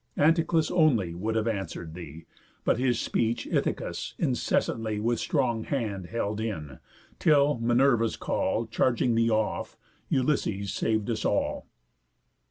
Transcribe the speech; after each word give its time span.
Anticlus 0.17 0.71
only 0.71 1.13
would 1.13 1.35
have 1.35 1.47
answer'd 1.47 1.93
thee, 1.93 2.25
But 2.65 2.79
his 2.79 2.99
speech 2.99 3.45
Ithacus 3.47 4.15
incessantly 4.17 4.99
With 4.99 5.19
strong 5.19 5.63
hand 5.65 6.07
held 6.07 6.39
in, 6.41 6.79
till, 7.19 7.59
Minerva's 7.59 8.15
call 8.17 8.65
Charging 8.65 9.13
thee 9.13 9.29
off, 9.29 9.77
Ulysses 10.09 10.73
sav'd 10.73 11.07
us 11.11 11.23
all." 11.23 11.67